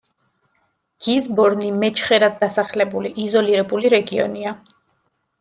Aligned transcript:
გიზბორნი 1.07 1.69
მეჩხერად 1.83 2.39
დასახლებული, 2.41 3.13
იზოლირებული 3.27 3.93
რეგიონია. 3.97 4.57